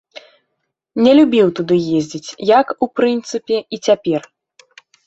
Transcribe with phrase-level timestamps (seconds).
[1.07, 4.21] Не любіў туды ездзіць, як, у прынцыпе, і цяпер.